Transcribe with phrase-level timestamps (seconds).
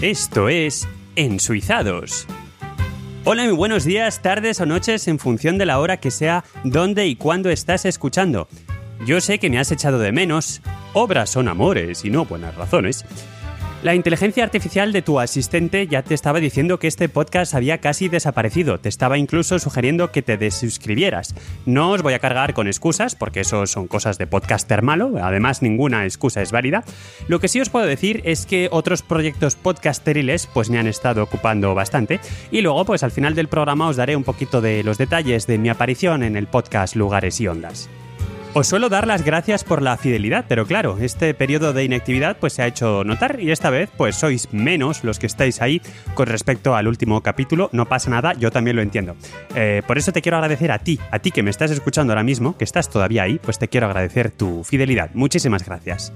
[0.00, 2.28] Esto es Ensuizados.
[3.24, 7.08] Hola, muy buenos días, tardes o noches en función de la hora que sea, dónde
[7.08, 8.46] y cuándo estás escuchando.
[9.04, 10.62] Yo sé que me has echado de menos.
[10.92, 13.04] Obras son amores y no buenas razones.
[13.80, 18.08] La inteligencia artificial de tu asistente ya te estaba diciendo que este podcast había casi
[18.08, 21.36] desaparecido, te estaba incluso sugiriendo que te desuscribieras.
[21.64, 25.62] No os voy a cargar con excusas, porque eso son cosas de podcaster malo, además
[25.62, 26.82] ninguna excusa es válida.
[27.28, 31.22] Lo que sí os puedo decir es que otros proyectos podcasteriles pues me han estado
[31.22, 32.18] ocupando bastante
[32.50, 35.56] y luego pues al final del programa os daré un poquito de los detalles de
[35.56, 37.88] mi aparición en el podcast Lugares y Ondas.
[38.58, 42.54] Os suelo dar las gracias por la fidelidad, pero claro, este periodo de inactividad pues
[42.54, 45.80] se ha hecho notar y esta vez pues sois menos los que estáis ahí
[46.14, 47.70] con respecto al último capítulo.
[47.70, 49.14] No pasa nada, yo también lo entiendo.
[49.54, 52.24] Eh, por eso te quiero agradecer a ti, a ti que me estás escuchando ahora
[52.24, 55.10] mismo, que estás todavía ahí, pues te quiero agradecer tu fidelidad.
[55.14, 56.12] Muchísimas gracias.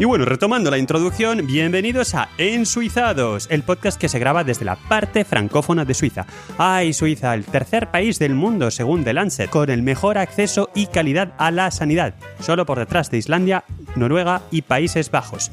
[0.00, 4.76] Y bueno, retomando la introducción, bienvenidos a Ensuizados, el podcast que se graba desde la
[4.76, 6.24] parte francófona de Suiza.
[6.56, 7.34] ¡Ay, Suiza!
[7.34, 11.50] El tercer país del mundo, según The Lancet, con el mejor acceso y calidad a
[11.50, 15.50] la sanidad, solo por detrás de Islandia, Noruega y Países Bajos.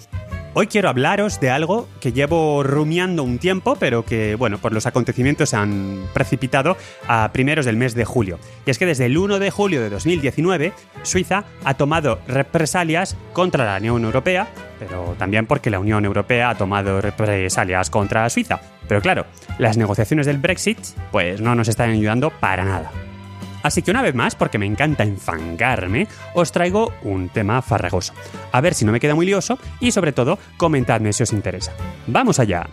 [0.59, 4.87] Hoy quiero hablaros de algo que llevo rumiando un tiempo, pero que, bueno, por los
[4.87, 6.77] acontecimientos se han precipitado
[7.07, 8.39] a primeros del mes de julio.
[8.65, 13.65] Y es que desde el 1 de julio de 2019, Suiza ha tomado represalias contra
[13.65, 14.47] la Unión Europea,
[14.79, 18.59] pero también porque la Unión Europea ha tomado represalias contra Suiza.
[18.87, 19.27] Pero claro,
[19.59, 20.79] las negociaciones del Brexit,
[21.11, 22.91] pues no nos están ayudando para nada.
[23.67, 28.13] Así que una vez más, porque me encanta enfangarme, os traigo un tema farragoso.
[28.53, 31.73] A ver si no me queda muy lioso y sobre todo, comentadme si os interesa.
[32.07, 32.65] ¡Vamos allá!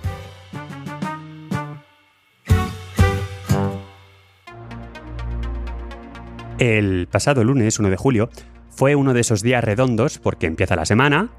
[6.60, 8.30] El pasado lunes 1 de julio
[8.70, 11.30] fue uno de esos días redondos porque empieza la semana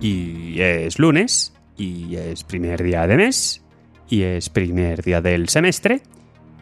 [0.00, 3.62] y es lunes y es primer día de mes
[4.08, 6.02] y es primer día del semestre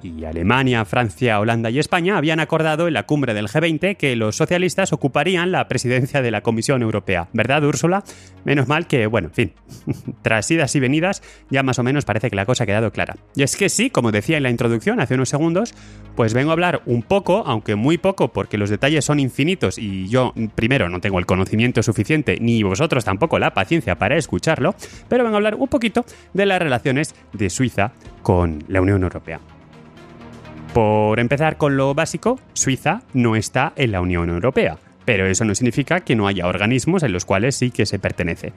[0.02, 4.36] y Alemania, Francia, Holanda y España habían acordado en la cumbre del G20 que los
[4.36, 7.28] socialistas ocuparían la presidencia de la Comisión Europea.
[7.32, 8.04] ¿Verdad, Úrsula?
[8.44, 9.52] Menos mal que, bueno, en fin,
[10.22, 13.16] tras idas y venidas, ya más o menos parece que la cosa ha quedado clara.
[13.34, 15.74] Y es que sí, como decía en la introducción hace unos segundos,
[16.16, 20.08] pues vengo a hablar un poco, aunque muy poco, porque los detalles son infinitos y
[20.08, 24.74] yo, primero, no tengo el conocimiento suficiente, ni vosotros tampoco la paciencia para escucharlo,
[25.08, 27.92] pero vengo a hablar un poquito de las relaciones de Suiza
[28.22, 29.40] con la Unión Europea.
[30.78, 35.56] Por empezar con lo básico, Suiza no está en la Unión Europea, pero eso no
[35.56, 38.52] significa que no haya organismos en los cuales sí que se pertenece.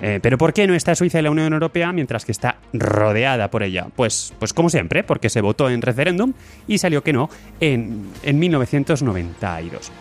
[0.00, 3.50] Eh, ¿Pero por qué no está Suiza en la Unión Europea mientras que está rodeada
[3.50, 3.88] por ella?
[3.94, 6.32] Pues, pues como siempre, porque se votó en referéndum
[6.66, 7.28] y salió que no
[7.60, 9.92] en, en 1992.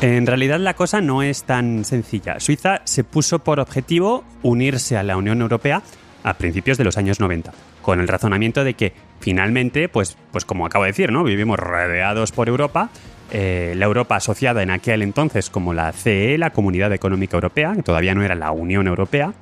[0.00, 2.40] En realidad la cosa no es tan sencilla.
[2.40, 5.80] Suiza se puso por objetivo unirse a la Unión Europea
[6.24, 7.52] a principios de los años 90,
[7.82, 11.22] con el razonamiento de que finalmente, pues, pues como acabo de decir, ¿no?
[11.22, 12.90] Vivimos rodeados por Europa.
[13.30, 17.82] Eh, la Europa asociada en aquel entonces como la CE, la Comunidad Económica Europea, que
[17.82, 19.32] todavía no era la Unión Europea,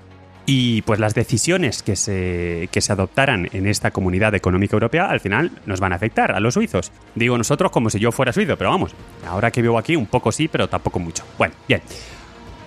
[0.44, 5.20] y pues las decisiones que se, que se adoptaran en esta Comunidad Económica Europea al
[5.20, 6.90] final nos van a afectar a los suizos.
[7.14, 8.94] Digo nosotros como si yo fuera suizo, pero vamos,
[9.26, 11.24] ahora que vivo aquí un poco sí, pero tampoco mucho.
[11.36, 11.82] Bueno, bien.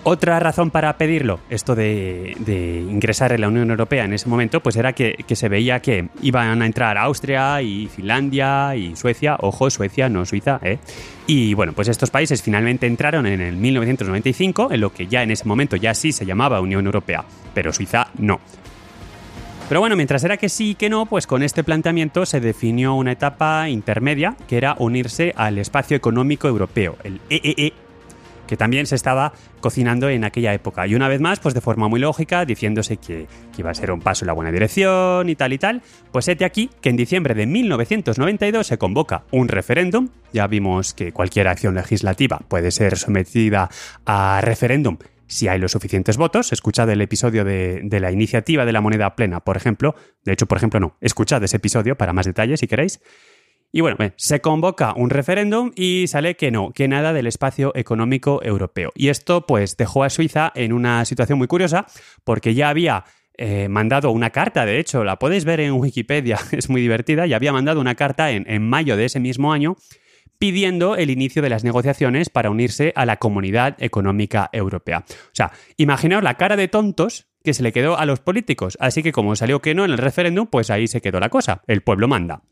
[0.04, 2.34] Otra razón para pedirlo, esto de,
[2.90, 6.60] ingresar en la Unión Europea en ese momento, pues era que, se veía que iban
[6.60, 10.78] a entrar Austria y Finlandia y Suecia, ojo, Suecia, no Suiza, ¿eh?
[11.28, 15.30] Y bueno, pues estos países finalmente entraron en el 1995, en lo que ya en
[15.30, 17.24] ese momento ya sí se llamaba Unión Europea,
[17.54, 18.40] pero Suiza no.
[19.68, 22.94] Pero bueno, mientras era que sí y que no, pues con este planteamiento se definió
[22.94, 27.72] una etapa intermedia que era unirse al espacio económico europeo, el EEE
[28.46, 30.86] que también se estaba cocinando en aquella época.
[30.86, 33.26] Y una vez más, pues de forma muy lógica, diciéndose que,
[33.56, 36.44] iba a ser un paso en la buena dirección y tal y tal, pues hete
[36.44, 40.08] aquí que en diciembre de 1992 se convoca un referéndum.
[40.32, 43.70] Ya vimos que cualquier acción legislativa puede ser sometida
[44.06, 46.52] a referéndum si hay los suficientes votos.
[46.52, 49.94] Escuchad el episodio de, de, la iniciativa de la moneda plena, por ejemplo.
[50.24, 50.96] De hecho, por ejemplo, no.
[51.00, 53.00] Escuchad ese episodio para más detalles si queréis.
[53.72, 58.40] Y bueno, se convoca un referéndum y sale que no, que nada del espacio económico
[58.44, 58.92] europeo.
[58.94, 61.86] Y esto pues dejó a Suiza en una situación muy curiosa
[62.22, 63.04] porque ya había
[63.38, 67.36] eh, mandado una carta, de hecho, la podéis ver en Wikipedia, es muy divertida, ya
[67.36, 69.76] había mandado una carta en, en mayo de ese mismo año
[70.38, 75.04] pidiendo el inicio de las negociaciones para unirse a la Comunidad Económica Europea.
[75.08, 78.76] O sea, imaginaos la cara de tontos que se le quedó a los políticos.
[78.80, 81.62] Así que como salió que no en el referéndum, pues ahí se quedó la cosa.
[81.68, 82.42] El pueblo manda.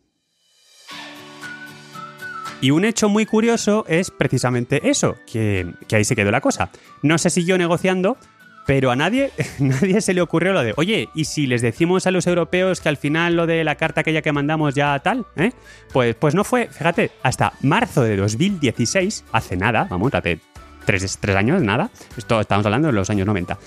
[2.62, 6.70] Y un hecho muy curioso es precisamente eso, que, ahí se quedó la cosa.
[7.02, 8.18] No se siguió negociando
[8.66, 12.12] pero a nadie, nadie se le ocurrió lo de, oye, ¿y si les decimos a
[12.12, 15.26] los europeos que al final lo de la carta aquella que mandamos ya tal?
[15.34, 15.50] ¿eh?
[15.92, 20.38] Pues, pues no fue, fíjate, hasta marzo de 2016, hace nada, vamos, hace
[20.84, 23.58] tres, tres años, nada, esto estamos hablando de los años 90,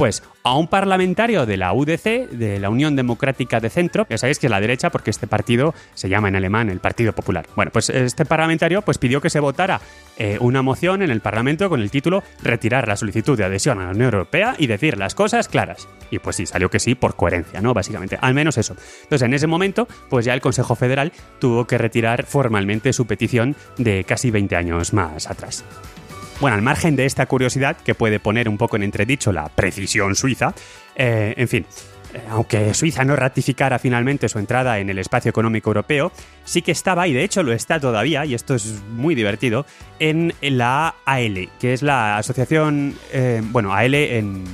[0.00, 4.38] pues a un parlamentario de la UDC, de la Unión Democrática de Centro, ya sabéis
[4.38, 7.46] que es la derecha porque este partido se llama en alemán el Partido Popular.
[7.54, 9.78] Bueno, pues este parlamentario pues pidió que se votara
[10.16, 13.84] eh, una moción en el Parlamento con el título Retirar la solicitud de adhesión a
[13.84, 15.86] la Unión Europea y decir las cosas claras.
[16.10, 17.74] Y pues sí, salió que sí por coherencia, ¿no?
[17.74, 18.76] Básicamente, al menos eso.
[19.02, 23.54] Entonces, en ese momento, pues ya el Consejo Federal tuvo que retirar formalmente su petición
[23.76, 25.62] de casi 20 años más atrás.
[26.40, 30.16] Bueno, al margen de esta curiosidad, que puede poner un poco en entredicho la precisión
[30.16, 30.54] suiza,
[30.96, 31.66] eh, en fin,
[32.14, 36.12] eh, aunque Suiza no ratificara finalmente su entrada en el espacio económico europeo,
[36.44, 39.66] sí que estaba, y de hecho lo está todavía, y esto es muy divertido,
[39.98, 44.44] en la AL, que es la asociación, eh, bueno, AL en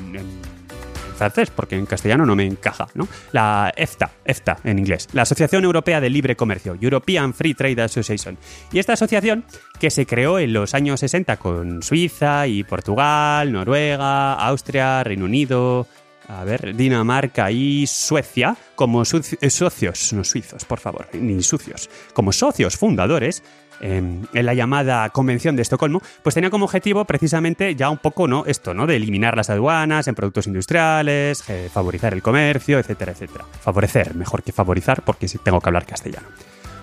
[1.16, 3.08] francés, porque en castellano no me encaja, ¿no?
[3.32, 8.38] La EFTA, EFTA en inglés, la Asociación Europea de Libre Comercio, European Free Trade Association.
[8.72, 9.44] Y esta asociación,
[9.80, 15.86] que se creó en los años 60 con Suiza y Portugal, Noruega, Austria, Reino Unido,
[16.28, 22.32] a ver, Dinamarca y Suecia como eh, socios, no suizos, por favor, ni sucios, como
[22.32, 23.42] socios fundadores,
[23.81, 28.44] en la llamada Convención de Estocolmo, pues tenía como objetivo precisamente ya un poco no
[28.46, 28.87] esto, ¿no?
[28.87, 33.44] De eliminar las aduanas en productos industriales, eh, favorizar el comercio, etcétera, etcétera.
[33.61, 36.28] Favorecer, mejor que favorizar, porque tengo que hablar castellano.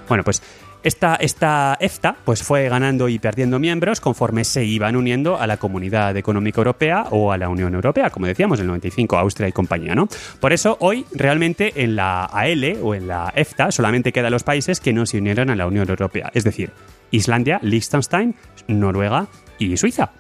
[0.07, 0.42] Bueno, pues
[0.83, 5.57] esta, esta EFTA pues fue ganando y perdiendo miembros conforme se iban uniendo a la
[5.57, 9.95] Comunidad Económica Europea o a la Unión Europea, como decíamos, el 95 Austria y compañía,
[9.95, 10.07] ¿no?
[10.39, 14.80] Por eso hoy realmente en la AL o en la EFTA solamente quedan los países
[14.80, 16.71] que no se unieron a la Unión Europea, es decir,
[17.12, 18.35] Islandia, Liechtenstein,
[18.68, 19.27] Noruega
[19.59, 20.12] y Suiza.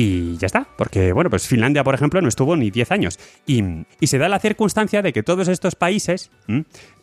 [0.00, 3.18] Y ya está, porque bueno, pues Finlandia, por ejemplo, no estuvo ni 10 años.
[3.48, 3.64] Y,
[4.06, 6.30] se da la circunstancia de que todos estos países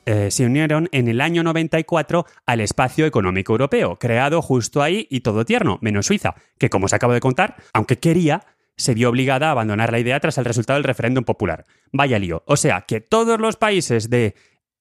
[0.06, 5.20] eh, se unieron en el año 94 al espacio económico europeo, creado justo ahí y
[5.20, 8.46] todo tierno, menos Suiza, que como os acabo de contar, aunque quería,
[8.78, 11.66] se vio obligada a abandonar la idea tras el resultado del referéndum popular.
[11.92, 12.44] Vaya lío.
[12.46, 14.36] O sea, que todos los países de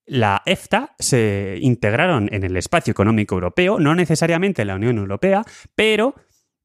[0.05, 5.43] la EFTA se integraron en el espacio económico europeo, no necesariamente en la Unión Europea,
[5.75, 6.15] pero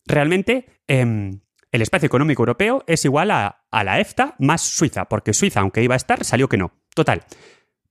[0.07, 1.41] realmente em,
[1.73, 5.95] el espacio económico europeo es igual a, la EFTA más Suiza, porque Suiza, aunque iba
[5.95, 6.73] a estar, salió que no.
[6.95, 7.23] Total.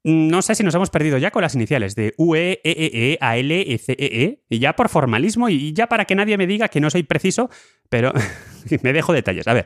[0.04, 4.44] No sé si nos hemos perdido ya con las iniciales de UE, EEE, AL, ECEE,
[4.50, 7.50] y ya por formalismo y ya para que nadie me diga que no soy preciso,
[7.90, 8.14] pero
[8.84, 9.48] me dejo detalles.
[9.48, 9.66] A ver,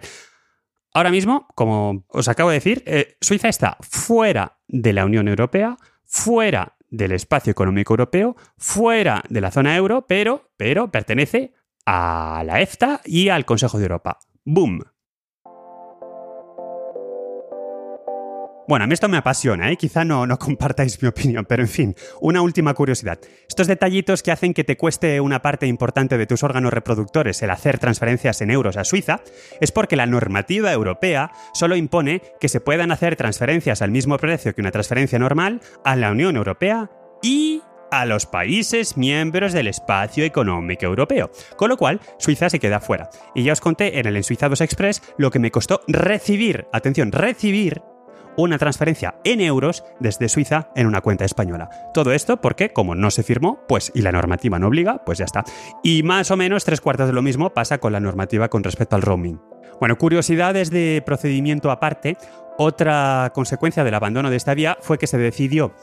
[0.93, 5.77] ahora mismo, como os acabo de decir, eh, Suiza está fuera de la Unión Europea,
[6.03, 11.53] fuera del espacio económico europeo, fuera de la zona euro, pero, pero pertenece
[11.85, 14.19] a la EFTA y al Consejo de Europa.
[14.45, 14.81] ¡Boom!
[18.65, 19.77] Bueno, a mí esto me apasiona, ¿eh?
[19.77, 23.19] quizá no, no compartáis mi opinión, pero en fin, una última curiosidad.
[23.47, 27.49] Estos detallitos que hacen que te cueste una parte importante de tus órganos reproductores el
[27.49, 29.21] hacer transferencias en euros a Suiza,
[29.59, 34.55] es porque la normativa europea solo impone que se puedan hacer transferencias al mismo precio
[34.55, 36.89] que una transferencia normal a la Unión Europea
[37.21, 37.61] y
[37.93, 43.09] a los países miembros del espacio económico europeo, con lo cual Suiza se queda fuera.
[43.35, 47.83] Y ya os conté en el Ensuizados Express lo que me costó recibir, atención, recibir
[48.35, 51.69] una transferencia en euros desde Suiza en una cuenta española.
[51.93, 55.25] Todo esto porque, como no se firmó, pues y la normativa no obliga, pues ya
[55.25, 55.43] está.
[55.83, 58.95] Y más o menos tres cuartos de lo mismo pasa con la normativa con respecto
[58.95, 59.39] al roaming.
[59.79, 62.17] Bueno, curiosidades de procedimiento aparte,
[62.57, 65.73] otra consecuencia del abandono de esta vía fue que se decidió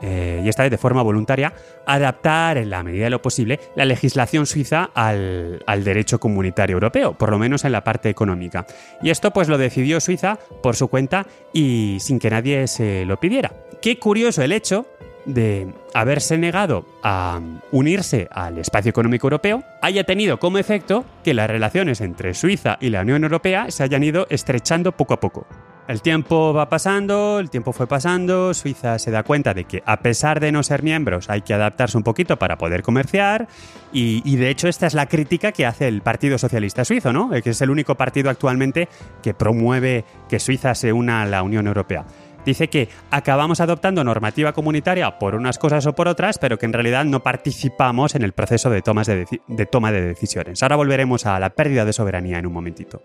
[0.00, 1.52] eh, y esta vez de forma voluntaria,
[1.86, 7.30] adaptar en la medida de lo posible la legislación suiza al, derecho comunitario europeo, por
[7.30, 8.66] lo menos en la parte económica.
[9.02, 13.18] Y esto pues lo decidió Suiza por su cuenta y sin que nadie se lo
[13.18, 13.52] pidiera.
[13.80, 14.86] Qué curioso el hecho
[15.24, 17.40] de haberse negado a
[17.70, 22.90] unirse al espacio económico europeo haya tenido como efecto que las relaciones entre Suiza y
[22.90, 25.46] la Unión Europea se hayan ido estrechando poco a poco.
[25.88, 30.00] El tiempo va pasando, el tiempo fue pasando, Suiza se da cuenta de que a
[30.00, 33.48] pesar de no ser miembros hay que adaptarse un poquito para poder comerciar
[33.90, 37.30] y, de hecho esta es la crítica que hace el Partido Socialista Suizo, ¿no?
[37.30, 38.86] que es el único partido actualmente
[39.22, 42.04] que promueve que Suiza se una a la Unión Europea.
[42.44, 46.74] Dice que acabamos adoptando normativa comunitaria por unas cosas o por otras, pero que en
[46.74, 50.62] realidad no participamos en el proceso de, de toma de decisiones.
[50.62, 53.02] Ahora volveremos a la pérdida de soberanía en un momentito.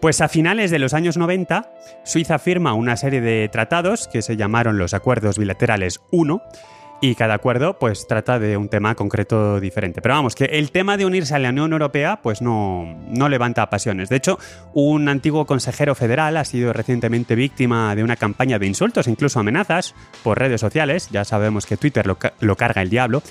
[0.00, 1.72] Pues a finales de los años 90,
[2.04, 6.42] Suiza firma una serie de tratados que se llamaron los Acuerdos Bilaterales 1
[7.00, 10.00] y cada acuerdo pues trata de un tema concreto diferente.
[10.02, 13.68] Pero vamos, que el tema de unirse a la Unión Europea pues no, no levanta
[13.70, 14.08] pasiones.
[14.08, 14.38] De hecho,
[14.74, 19.94] un antiguo consejero federal ha sido recientemente víctima de una campaña de insultos, incluso amenazas,
[20.22, 21.08] por redes sociales.
[21.10, 23.22] Ya sabemos que Twitter lo, lo carga el diablo,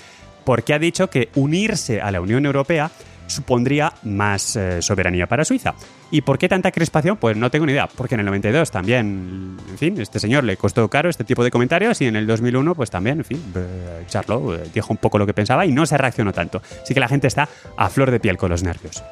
[0.44, 2.90] porque ha dicho que unirse a la Unión Europea
[3.26, 5.74] supondría más eh, soberanía para Suiza.
[6.10, 7.16] ¿Y por qué tanta crispación?
[7.16, 10.56] Pues no tengo ni idea, porque en el 92 también, en fin, este señor le
[10.56, 14.04] costó caro este tipo de comentarios y en el 2001 pues también, en fin, eh,
[14.06, 16.62] Charlo eh, dijo un poco lo que pensaba y no se reaccionó tanto.
[16.82, 19.02] Así que la gente está a flor de piel con los nervios.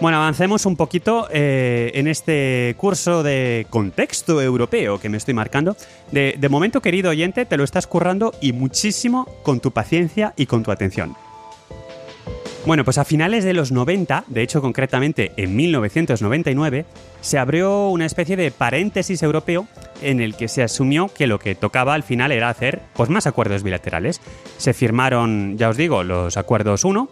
[0.00, 5.76] Bueno, avancemos un poquito en este curso de contexto europeo que me estoy marcando.
[6.12, 10.46] De, de momento, querido oyente, te lo estás currando y muchísimo con tu paciencia y
[10.46, 11.16] con tu atención.
[12.66, 16.84] Bueno, pues a finales de los 90, de hecho concretamente en 1999,
[17.20, 19.66] se abrió una especie de paréntesis europeo
[20.02, 23.26] en el que se asumió que lo que tocaba al final era hacer pues, más
[23.26, 24.20] acuerdos bilaterales.
[24.58, 27.08] Se firmaron, ya os digo, los acuerdos 1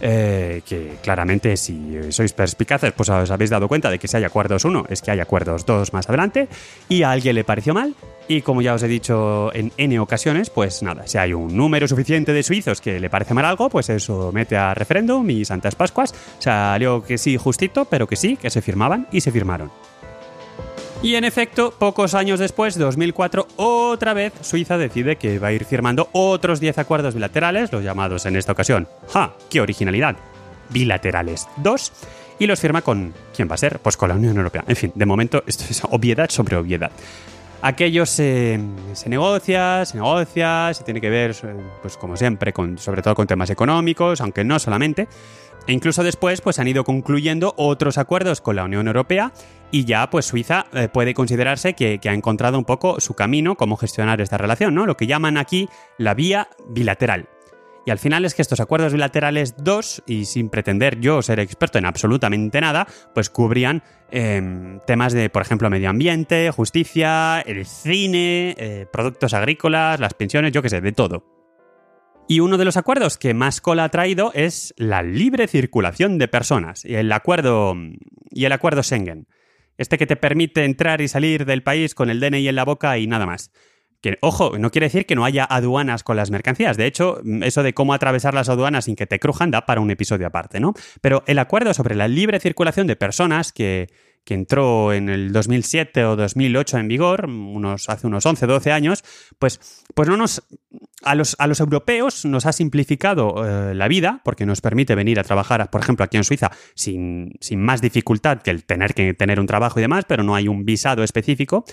[0.00, 4.24] eh, que claramente si sois perspicaces pues os habéis dado cuenta de que si hay
[4.24, 6.48] acuerdos uno es que hay acuerdos dos más adelante
[6.88, 7.94] y a alguien le pareció mal
[8.28, 11.86] y como ya os he dicho en N ocasiones pues nada, si hay un número
[11.88, 15.74] suficiente de suizos que le parece mal algo pues eso mete a referéndum y Santas
[15.74, 19.70] Pascuas salió que sí justito pero que sí, que se firmaban y se firmaron.
[21.02, 25.64] Y en efecto, pocos años después, 2004, otra vez Suiza decide que va a ir
[25.64, 29.32] firmando otros 10 acuerdos bilaterales, los llamados en esta ocasión, ¡ja!
[29.48, 30.16] ¡Qué originalidad!
[30.68, 31.92] Bilaterales 2,
[32.38, 33.14] y los firma con...
[33.34, 33.78] ¿Quién va a ser?
[33.78, 34.62] Pues con la Unión Europea.
[34.68, 36.90] En fin, de momento esto es obviedad sobre obviedad.
[37.62, 38.60] Aquello se,
[38.92, 41.34] se, negocia, se negocia, se tiene que ver,
[41.80, 45.08] pues como siempre, sobre todo con temas económicos, aunque no solamente.
[45.70, 49.32] E incluso después pues han ido concluyendo otros acuerdos con la Unión Europea
[49.70, 53.76] y ya pues Suiza eh, puede considerarse que, ha encontrado un poco su camino, cómo
[53.76, 54.84] gestionar esta relación, ¿no?
[54.84, 57.28] Lo que llaman aquí la vía bilateral.
[57.86, 61.78] Y al final es que estos acuerdos bilaterales dos, y sin pretender yo ser experto
[61.78, 68.56] en absolutamente nada, pues cubrían em, temas de, por ejemplo, medio ambiente, justicia, el cine,
[68.58, 71.39] eh, productos agrícolas, las pensiones, yo qué sé, de todo.
[72.30, 76.28] Y uno de los acuerdos que más cola ha traído es la libre circulación de
[76.28, 77.74] personas y el acuerdo,
[78.30, 79.26] y el acuerdo Schengen.
[79.78, 82.96] Este que te permite entrar y salir del país con el DNI en la boca
[82.98, 83.50] y nada más.
[84.00, 86.76] Que, ojo, no quiere decir que no haya aduanas con las mercancías.
[86.76, 89.90] De hecho, eso de cómo atravesar las aduanas sin que te crujan da para un
[89.90, 90.72] episodio aparte, ¿no?
[91.00, 93.88] Pero el acuerdo sobre la libre circulación de personas que,
[94.24, 99.02] que entró en el 2007 o 2008 en vigor, unos, hace unos 11, 12 años,
[99.38, 99.60] pues,
[99.94, 100.42] pues no nos,
[101.02, 105.18] a los, a los europeos nos ha simplificado eh, la vida porque nos permite venir
[105.18, 109.14] a trabajar, por ejemplo, aquí en Suiza sin, sin más dificultad que el tener que
[109.14, 111.64] tener un trabajo y demás, pero no hay un visado específico,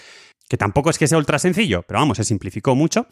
[0.50, 3.08] que tampoco es que sea ultra sencillo, pero vamos, se simplificó mucho.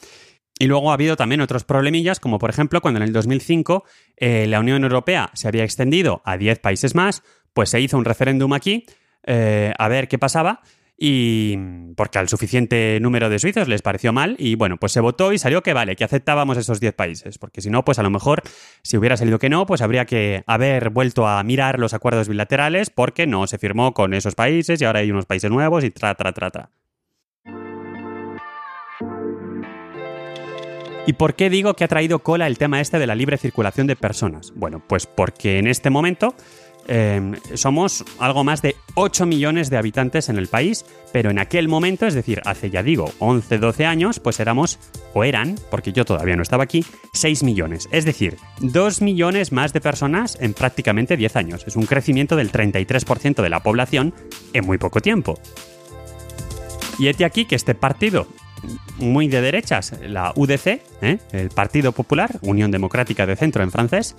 [0.58, 3.84] Y luego ha habido también otros problemillas, como por ejemplo cuando en el 2005
[4.16, 7.24] eh, la Unión Europea se había extendido a 10 países más,
[7.54, 8.86] pues se hizo un referéndum aquí
[9.26, 10.62] eh, a ver qué pasaba
[10.98, 11.58] y
[11.96, 15.38] porque al suficiente número de suizos les pareció mal y bueno, pues se votó y
[15.38, 18.44] salió que vale, que aceptábamos esos 10 países, porque si no, pues a lo mejor
[18.82, 22.90] si hubiera salido que no, pues habría que haber vuelto a mirar los acuerdos bilaterales
[22.90, 26.16] porque no se firmó con esos países y ahora hay unos países nuevos y tra,
[26.16, 26.70] tra, tra, tra.
[31.08, 33.86] ¿Y por qué digo que ha traído cola el tema este de la libre circulación
[33.86, 34.52] de personas?
[34.56, 36.34] Bueno, pues porque en este momento
[36.88, 41.68] Em, somos algo más de 8 millones de habitantes en el país, pero en aquel
[41.68, 44.78] momento, es decir, hace ya digo 11, 12 años, pues éramos,
[45.14, 47.90] o eran, porque yo todavía no estaba aquí, 6 millones.
[47.92, 51.64] Es decir, 2 millones más de personas en prácticamente 10 años.
[51.66, 54.14] Es un crecimiento del 33% de la población
[54.54, 55.40] en muy poco tiempo.
[57.00, 58.28] Y este aquí que este partido
[58.98, 61.20] muy de derechas, la UDC, ¿eh?
[61.32, 64.16] el Partido Popular, Unión Democrática de Centro en francés,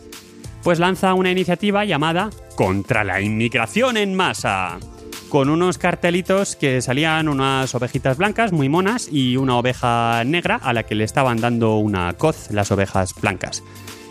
[0.67, 4.81] pues lanza una iniciativa llamada Contra la inmigración en masa,
[5.29, 10.73] con unos cartelitos que salían unas ovejitas blancas muy monas y una oveja negra a
[10.73, 13.63] la que le estaban dando una coz las ovejas blancas.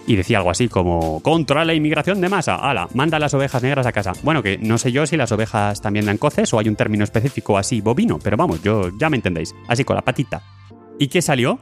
[0.08, 3.86] Y decía algo así como, contra la inmigración de masa, ala, manda las ovejas negras
[3.86, 4.14] a casa.
[4.24, 7.04] Bueno, que no sé yo si las ovejas también dan coces o hay un término
[7.04, 10.42] específico así bovino, pero vamos, yo ya me entendéis, así con la patita.
[11.00, 11.60] ¿Y qué salió?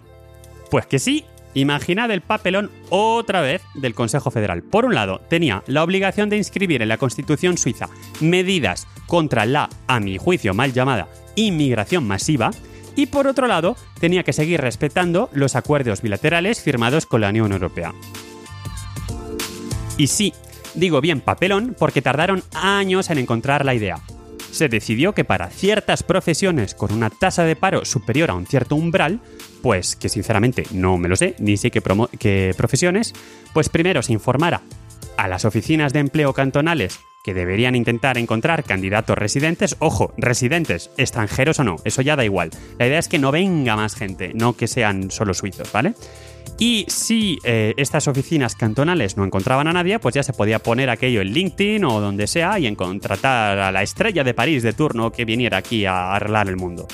[0.69, 4.63] Pues que sí, Imaginad el papelón otra vez del Consejo Federal.
[4.63, 9.69] Por un lado, tenía la obligación de inscribir en la Constitución suiza medidas contra la,
[9.87, 12.51] a mi juicio mal llamada, inmigración masiva,
[12.95, 17.51] y por otro lado, tenía que seguir respetando los acuerdos bilaterales firmados con la Unión
[17.51, 17.93] Europea.
[19.97, 20.33] Y sí,
[20.73, 23.97] digo bien papelón porque tardaron años en encontrar la idea.
[24.53, 28.75] Se decidió que para ciertas profesiones con una tasa de paro superior a un cierto
[28.75, 29.19] umbral,
[29.61, 33.13] pues que sinceramente no me lo sé, ni sé qué, profesiones,
[33.53, 34.61] pues primero se informara
[35.17, 41.59] a las oficinas de empleo cantonales que deberían intentar encontrar candidatos residentes, ojo, residentes, extranjeros
[41.59, 42.51] o no, eso ya da igual.
[42.77, 45.93] La idea es que no venga más gente, no que sean solo suizos, ¿vale?
[46.59, 50.89] Y si eh, estas oficinas cantonales no encontraban a nadie, pues ya se podía poner
[50.89, 54.73] aquello en LinkedIn o donde sea y en contratar a la estrella de París de
[54.73, 56.87] turno que viniera aquí a arreglar el mundo.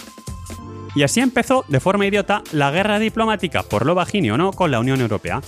[0.95, 4.79] Y así empezó, de forma idiota, la guerra diplomática, por lo o no, con la
[4.79, 5.41] Unión Europea.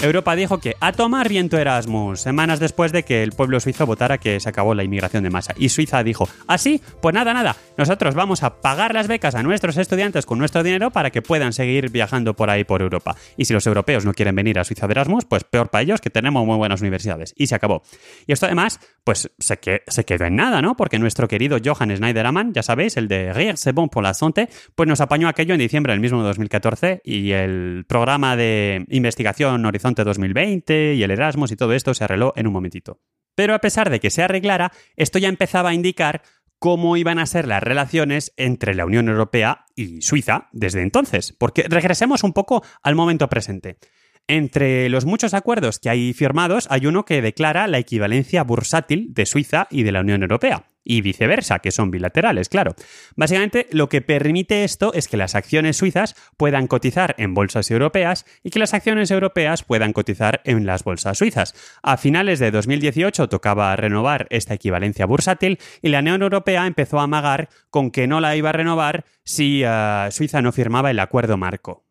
[0.00, 4.18] Europa dijo que a tomar viento Erasmus, semanas después de que el pueblo suizo votara
[4.18, 5.54] que se acabó la inmigración de masa.
[5.56, 9.42] Y Suiza dijo, así, ¿Ah, pues nada, nada, nosotros vamos a pagar las becas a
[9.42, 13.16] nuestros estudiantes con nuestro dinero para que puedan seguir viajando por ahí por Europa.
[13.36, 16.00] Y si los europeos no quieren venir a Suiza de Erasmus, pues peor para ellos
[16.00, 17.34] que tenemos muy buenas universidades.
[17.36, 17.82] Y se acabó.
[18.26, 20.76] Y esto además, pues se, que, se quedó en nada, ¿no?
[20.76, 24.48] Porque nuestro querido Johann Schneiderman, ya sabéis, el de Rire c'est bon pour la santé,
[24.76, 29.87] pues nos apañó aquello en diciembre del mismo 2014 y el programa de investigación Horizonte
[29.94, 33.00] 2020 y el Erasmus y todo esto se arregló en un momentito.
[33.34, 36.22] Pero a pesar de que se arreglara, esto ya empezaba a indicar
[36.58, 41.34] cómo iban a ser las relaciones entre la Unión Europea y Suiza desde entonces.
[41.38, 43.78] Porque regresemos un poco al momento presente.
[44.26, 49.24] Entre los muchos acuerdos que hay firmados, hay uno que declara la equivalencia bursátil de
[49.24, 52.74] Suiza y de la Unión Europea y viceversa, que son bilaterales, claro.
[53.14, 58.24] Básicamente, lo que permite esto es que las acciones suizas puedan cotizar en bolsas europeas
[58.42, 61.54] y que las acciones europeas puedan cotizar en las bolsas suizas.
[61.82, 67.02] A finales de 2018 tocaba renovar esta equivalencia bursátil y la Unión Europea empezó a
[67.02, 71.36] amagar con que no la iba a renovar si eh, Suiza no firmaba el acuerdo
[71.36, 71.84] marco.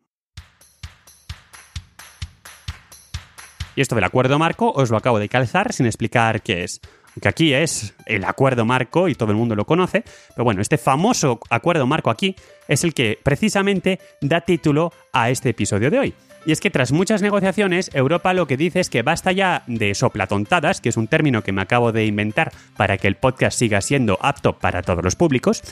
[3.76, 6.80] Y esto del acuerdo marco os lo acabo de calzar sin explicar qué es
[7.20, 10.78] que aquí es el acuerdo marco y todo el mundo lo conoce, pero bueno, este
[10.78, 16.14] famoso acuerdo marco aquí es el que precisamente da título a este episodio de hoy.
[16.46, 19.94] Y es que tras muchas negociaciones, Europa lo que dice es que basta ya de
[19.94, 23.80] soplatontadas, que es un término que me acabo de inventar para que el podcast siga
[23.80, 25.62] siendo apto para todos los públicos,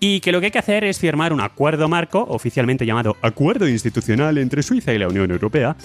[0.00, 3.68] y que lo que hay que hacer es firmar un acuerdo marco, oficialmente llamado Acuerdo
[3.68, 5.76] Institucional entre Suiza y la Unión Europea,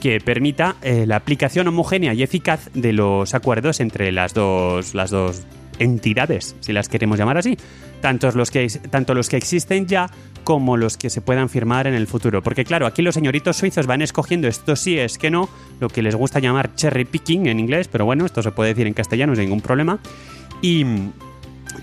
[0.00, 5.10] que permita eh, la aplicación homogénea y eficaz de los acuerdos entre las dos, las
[5.10, 5.42] dos
[5.78, 7.56] entidades, si las queremos llamar así,
[8.00, 10.10] tanto los, que, tanto los que existen ya
[10.44, 12.42] como los que se puedan firmar en el futuro.
[12.42, 15.48] Porque claro, aquí los señoritos suizos van escogiendo esto sí es que no,
[15.80, 18.86] lo que les gusta llamar cherry picking en inglés, pero bueno, esto se puede decir
[18.86, 19.98] en castellano sin ningún problema.
[20.62, 20.84] Y,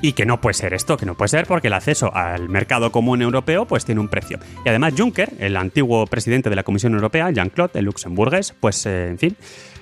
[0.02, 2.91] y que no puede ser esto, que no puede ser porque el acceso al mercado
[2.91, 4.39] común europeo pues tiene un precio.
[4.65, 9.10] Y además Juncker, el antiguo presidente de la Comisión Europea, Jean-Claude, el luxemburgués, pues eh,
[9.10, 9.38] en fin,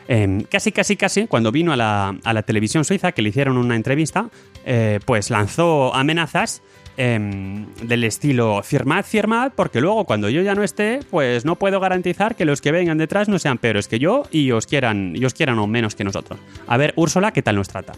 [0.07, 4.29] em, casi, casi, casi, cuando vino a la, televisión suiza, que le hicieron una entrevista,
[4.65, 6.61] eh, pues lanzó amenazas
[6.97, 11.79] em, del estilo firmad, firmad, porque luego cuando yo ya no esté, pues no puedo
[11.79, 15.25] garantizar que los que vengan detrás no sean peores que yo y os quieran, y
[15.25, 16.39] os quieran o menos que nosotros.
[16.67, 17.93] A ver, Úrsula, ¿qué tal nos trata?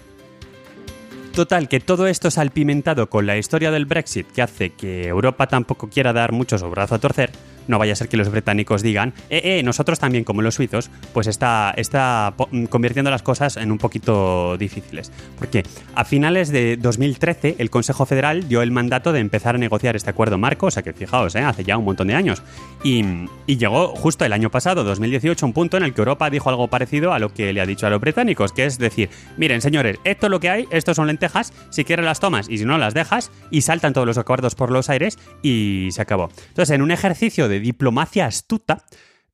[1.38, 5.88] Total, que todo esto salpimentado con la historia del Brexit que hace que Europa tampoco
[5.88, 7.30] quiera dar mucho su brazo a torcer,
[7.68, 10.90] no vaya a ser que los británicos digan, eh, eh, nosotros también como los suizos,
[11.14, 15.12] pues está, está mm, convirtiendo las cosas en un poquito difíciles.
[15.38, 15.64] Porque
[15.96, 20.10] a finales de 2013 el Consejo Federal dio el mandato de empezar a negociar este
[20.10, 22.42] acuerdo marco, o sea que fijaos, eh, hace ya un montón de años.
[22.84, 23.04] Y,
[23.46, 26.68] y llegó justo el año pasado, 2018, un punto en el que Europa dijo algo
[26.68, 29.98] parecido a lo que le ha dicho a los británicos, que es decir, miren señores,
[30.04, 32.78] esto es lo que hay, estos son lentejas, si quieres las tomas y si no
[32.78, 36.30] las dejas, y saltan todos los acuerdos por los aires y se acabó.
[36.50, 38.86] Entonces, en un ejercicio de diplomacia astuta,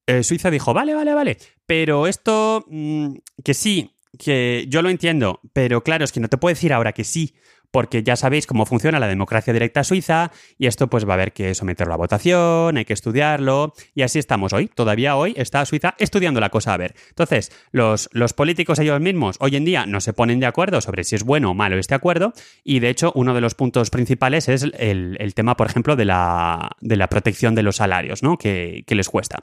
[0.05, 5.39] eh, Suiza dijo, vale, vale, vale, pero esto, mm, que sí, que yo lo entiendo,
[5.53, 7.35] pero claro, es que no te puedo decir ahora que sí,
[7.73, 11.33] porque ya sabéis cómo funciona la democracia directa suiza y esto pues va a haber
[11.33, 14.67] que someterlo a votación, hay que estudiarlo y así estamos hoy.
[14.67, 16.93] Todavía hoy está Suiza estudiando la cosa a ver.
[17.09, 21.03] Entonces, los, los políticos ellos mismos hoy en día no se ponen de acuerdo sobre
[21.03, 22.33] si es bueno o malo este acuerdo
[22.63, 26.77] y de hecho uno de los puntos principales es el, tema, por ejemplo, de la,
[26.79, 28.37] de la protección de los salarios, ¿no?
[28.37, 29.41] Que, que les cuesta.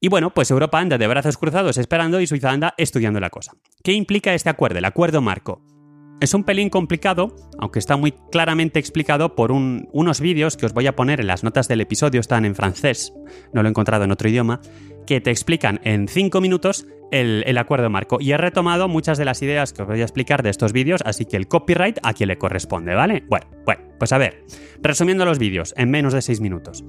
[0.00, 3.54] Y bueno, pues Europa anda de brazos cruzados esperando y Suiza anda estudiando la cosa.
[3.82, 5.75] ¿Qué implica este acuerdo, el acuerdo marco?
[6.18, 10.86] Es un pelín complicado, aunque está muy claramente explicado por unos vídeos que os voy
[10.86, 13.12] a poner en las notas del episodio, están en francés,
[13.52, 14.60] no lo he encontrado en otro idioma,
[15.06, 18.16] que te explican en 5 minutos el, acuerdo marco.
[18.18, 21.02] Y he retomado muchas de las ideas que os voy a explicar de estos vídeos,
[21.04, 23.24] así que el copyright a quien le corresponde, ¿vale?
[23.28, 24.42] Bueno, bueno, pues a ver,
[24.80, 26.82] resumiendo los vídeos en menos de 6 minutos.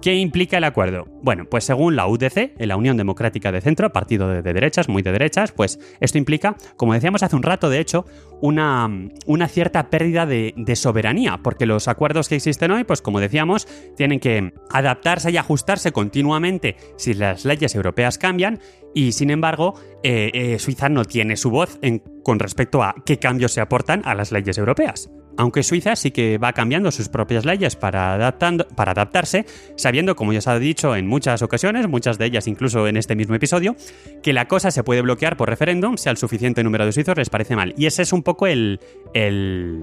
[0.00, 1.06] ¿Qué implica el acuerdo?
[1.22, 5.12] Bueno, pues según la UDC, la Unión Democrática de Centro, partido de, derechas, muy de
[5.12, 8.06] derechas, pues esto implica, como decíamos hace un rato, de hecho,
[8.40, 8.88] una,
[9.26, 14.20] una cierta pérdida de, soberanía, porque los acuerdos que existen hoy, pues como decíamos, tienen
[14.20, 18.58] que adaptarse y ajustarse continuamente si las leyes europeas cambian,
[18.94, 23.18] y sin embargo, eh, eh, Suiza no tiene su voz en, con respecto a qué
[23.18, 25.10] cambios se aportan a las leyes europeas.
[25.36, 30.32] Aunque Suiza sí que va cambiando sus propias leyes para, adaptando, para adaptarse, sabiendo, como
[30.32, 33.76] ya se ha dicho en muchas ocasiones, muchas de ellas incluso en este mismo episodio,
[34.22, 37.30] que la cosa se puede bloquear por referéndum si al suficiente número de suizos les
[37.30, 37.74] parece mal.
[37.76, 38.80] Y ese es un poco el,
[39.14, 39.82] el,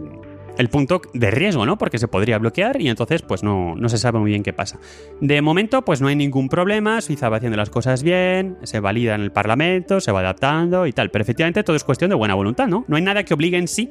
[0.57, 1.77] el punto de riesgo, ¿no?
[1.77, 4.79] Porque se podría bloquear y entonces pues no, no se sabe muy bien qué pasa.
[5.21, 9.15] De momento pues no hay ningún problema, Suiza va haciendo las cosas bien, se valida
[9.15, 12.35] en el Parlamento, se va adaptando y tal, pero efectivamente todo es cuestión de buena
[12.35, 12.85] voluntad, ¿no?
[12.87, 13.89] No hay nada que obligue en sí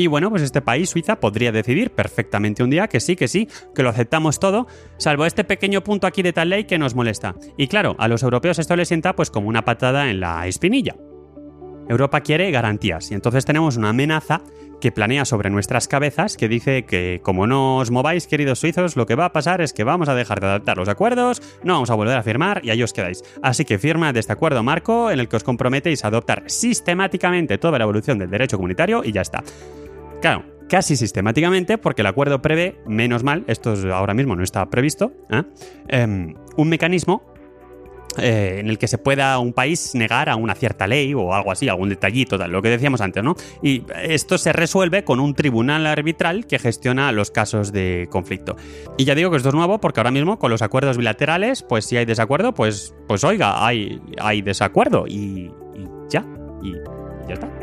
[0.00, 3.48] y bueno, pues este país, Suiza, podría decidir perfectamente un día que sí, que sí,
[3.74, 7.34] que lo aceptamos todo, salvo este pequeño punto aquí de tal ley que nos molesta.
[7.58, 10.96] Y claro, a los europeos esto les sienta pues como una patada en la espinilla.
[11.86, 14.40] Europa quiere garantías y entonces tenemos una amenaza
[14.80, 19.04] que planea sobre nuestras cabezas que dice que como no os mováis, queridos suizos, lo
[19.04, 21.90] que va a pasar es que vamos a dejar de adaptar los acuerdos, no vamos
[21.90, 23.22] a volver a firmar y ahí os quedáis.
[23.42, 27.58] Así que firma de este acuerdo marco en el que os comprometéis a adoptar sistemáticamente
[27.58, 29.44] toda la evolución del derecho comunitario y ya está.
[30.20, 35.12] Claro, casi sistemáticamente, porque el acuerdo prevé, menos mal, esto ahora mismo no está previsto,
[35.30, 35.42] ¿eh?
[35.88, 37.22] em, un mecanismo
[38.18, 41.52] eh, en el que se pueda un país negar a una cierta ley o algo
[41.52, 43.34] así, algún detallito, tal, lo que decíamos antes, ¿no?
[43.62, 48.56] Y esto se resuelve con un tribunal arbitral que gestiona los casos de conflicto.
[48.98, 51.84] Y ya digo que esto es nuevo porque ahora mismo con los acuerdos bilaterales, pues
[51.84, 56.26] si hay desacuerdo, pues, pues oiga, hay, hay desacuerdo y, y ya,
[56.62, 56.72] y
[57.28, 57.59] ya está.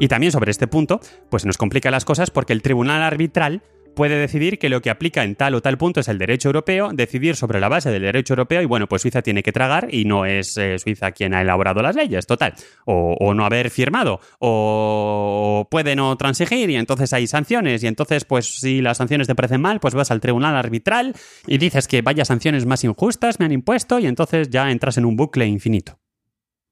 [0.00, 3.62] Y también sobre este punto, pues nos complica las cosas porque el tribunal arbitral
[3.94, 6.90] puede decidir que lo que aplica en tal o tal punto es el derecho europeo,
[6.94, 10.06] decidir sobre la base del derecho europeo y bueno, pues Suiza tiene que tragar y
[10.06, 12.54] no es eh, Suiza quien ha elaborado las leyes, total.
[12.86, 18.58] O, no haber firmado, o puede no transigir y entonces hay sanciones y entonces pues
[18.58, 21.14] si las sanciones te parecen mal, pues vas al tribunal arbitral
[21.46, 25.04] y dices que vaya sanciones más injustas me han impuesto y entonces ya entras en
[25.04, 25.98] un bucle infinito.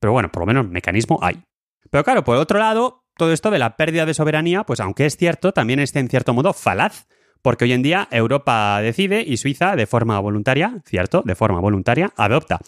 [0.01, 1.43] Pero bueno, por lo menos mecanismo hay.
[1.91, 5.17] Pero claro, por otro lado, todo esto de la pérdida de soberanía, pues aunque es
[5.17, 7.07] cierto, también es en cierto modo falaz,
[7.43, 12.13] porque hoy en día Europa decide y Suiza de forma voluntaria, cierto, de forma voluntaria,
[12.17, 12.61] adopta.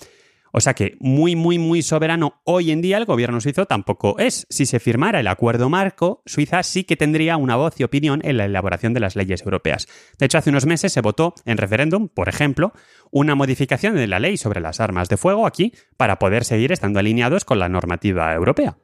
[0.52, 4.48] O sea que muy, muy, muy soberano hoy en día el gobierno suizo tampoco es.
[4.50, 8.36] Si se firmara el acuerdo marco, Suiza sí que tendría una voz y opinión en
[8.36, 9.86] la elaboración de las leyes europeas.
[10.18, 12.72] De hecho, hace unos meses se votó en referéndum, por ejemplo,
[13.12, 16.98] una modificación de la ley sobre las armas de fuego aquí para poder seguir estando
[16.98, 18.76] alineados con la normativa europea.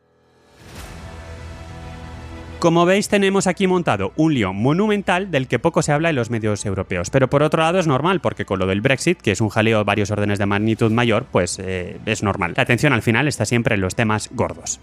[2.67, 6.31] Como veis, tenemos aquí montado un lío monumental del que poco se habla en los
[6.31, 7.11] medios europeos.
[7.11, 9.79] Pero por otro lado es normal, porque con lo del Brexit, que es un jaleo
[9.79, 12.55] de varios órdenes de magnitud mayor, pues eh, es normal.
[12.57, 14.81] La atención al final está siempre en los temas gordos.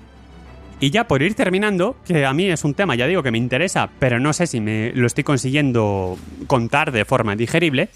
[0.80, 3.38] Y ya por ir terminando, que a mí es un tema, ya digo, que me
[3.38, 6.18] interesa, pero no sé si me lo estoy consiguiendo
[6.48, 7.90] contar de forma digerible,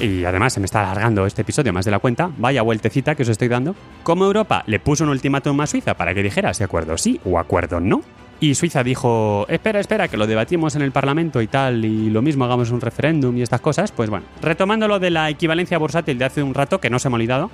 [0.00, 3.24] y además se me está alargando este episodio más de la cuenta, vaya vueltecita que
[3.24, 6.64] os estoy dando, como Europa le puso un ultimátum a Suiza para que dijera si
[6.64, 8.02] acuerdo sí o acuerdo no,
[8.42, 12.22] y Suiza dijo, espera, espera, que lo debatimos en el Parlamento y tal, y lo
[12.22, 16.18] mismo hagamos un referéndum y estas cosas, pues bueno, retomando lo de la equivalencia bursátil
[16.18, 17.52] de hace un rato, que no se me ha olvidado,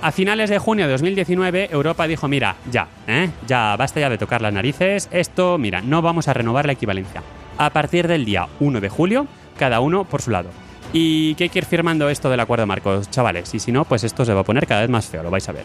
[0.00, 3.28] a finales de junio de 2019 Europa dijo, mira, ya, ¿eh?
[3.46, 7.22] ya basta ya de tocar las narices, esto, mira, no vamos a renovar la equivalencia.
[7.58, 9.26] A partir del día 1 de julio,
[9.58, 10.48] cada uno por su lado.
[10.94, 14.04] Y que hay que ir firmando esto del acuerdo Marcos, chavales, y si no, pues
[14.04, 15.64] esto se va a poner cada vez más feo, lo vais a ver.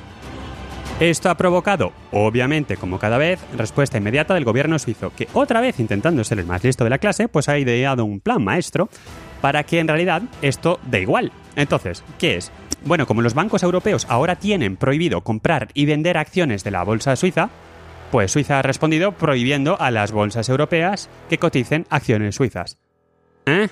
[0.99, 5.79] Esto ha provocado, obviamente, como cada vez, respuesta inmediata del gobierno suizo, que otra vez
[5.79, 8.89] intentando ser el más listo de la clase, pues ha ideado un plan maestro
[9.39, 11.31] para que en realidad esto dé igual.
[11.55, 12.51] Entonces, ¿qué es?
[12.83, 17.15] Bueno, como los bancos europeos ahora tienen prohibido comprar y vender acciones de la bolsa
[17.15, 17.49] suiza,
[18.11, 22.77] pues Suiza ha respondido prohibiendo a las bolsas europeas que coticen acciones suizas.
[23.45, 23.69] ¿Eh?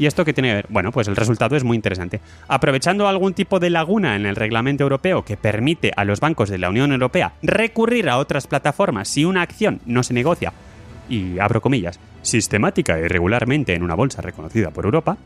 [0.00, 0.66] ¿Y esto qué tiene que ver?
[0.70, 2.22] Bueno, pues el resultado es muy interesante.
[2.48, 6.56] Aprovechando algún tipo de laguna en el reglamento europeo que permite a los bancos de
[6.56, 10.54] la Unión Europea recurrir a otras plataformas si una acción no se negocia,
[11.10, 15.18] y abro comillas, sistemática y regularmente en una bolsa reconocida por Europa,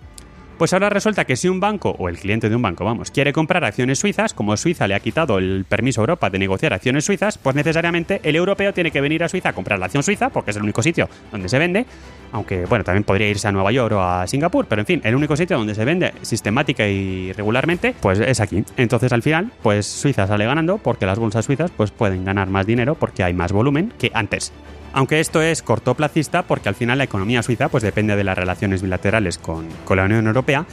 [0.59, 3.33] pues ahora resulta que si un banco, o el cliente de un banco, vamos, quiere
[3.33, 7.05] comprar acciones suizas, como Suiza le ha quitado el permiso a Europa de negociar acciones
[7.05, 10.31] suizas, pues necesariamente el europeo tiene que venir a Suiza a comprar la acción suiza,
[10.31, 11.87] porque es el único sitio donde se vende,
[12.33, 15.15] aunque bueno, también podría irse a Nueva York o a Singapur, pero en fin, el
[15.15, 18.65] único sitio donde se vende sistemática y regularmente, pues es aquí.
[18.77, 22.67] Entonces al final, pues Suiza sale ganando porque las bolsas suizas pues pueden ganar más
[22.67, 24.53] dinero porque hay más volumen que antes.
[24.95, 28.81] Aunque esto es cortoplacista porque al final la economía suiza pues depende de las relaciones
[28.81, 30.65] bilaterales con, la Unión Europea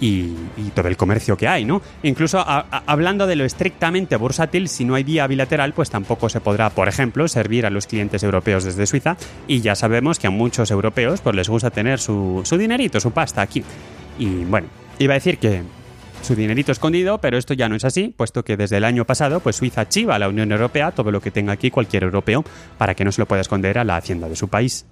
[0.00, 0.34] y,
[0.74, 1.80] todo el comercio que hay, ¿no?
[2.02, 6.70] Incluso hablando de lo estrictamente bursátil, si no hay vía bilateral, pues tampoco se podrá,
[6.70, 9.16] por ejemplo, servir a los clientes europeos desde Suiza.
[9.46, 13.10] Y ya sabemos que a muchos europeos pues les gusta tener su, su dinerito, su
[13.12, 13.62] pasta aquí.
[14.18, 15.62] Y bueno, iba a decir que
[16.22, 19.40] su dinerito escondido, pero esto ya no es así, puesto que desde el año pasado,
[19.40, 22.44] pues Suiza chiva a la Unión Europea todo lo que tenga aquí cualquier europeo
[22.78, 24.86] para que no se lo pueda esconder a la hacienda de su país.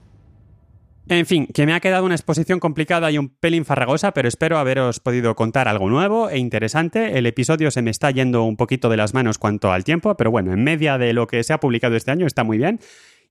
[1.11, 4.59] En fin, que me ha quedado una exposición complicada y un pelín farragosa, pero espero
[4.59, 7.17] haberos podido contar algo nuevo e interesante.
[7.17, 10.31] El episodio se me está yendo un poquito de las manos cuanto al tiempo, pero
[10.31, 12.79] bueno, en media de lo que se ha publicado este año está muy bien.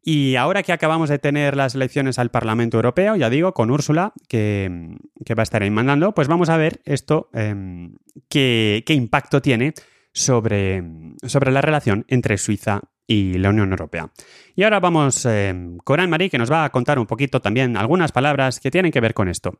[0.03, 4.13] Y ahora que acabamos de tener las elecciones al Parlamento Europeo, ya digo, con Úrsula,
[4.29, 7.89] que, que va a estar ahí mandando, pues vamos a ver esto, eh,
[8.29, 9.73] qué, qué impacto tiene
[10.13, 10.83] sobre,
[11.23, 14.11] sobre la relación entre Suiza y la Unión Europea.
[14.55, 18.11] Y ahora vamos eh, con Anne-Marie, que nos va a contar un poquito también algunas
[18.11, 19.59] palabras que tienen que ver con esto.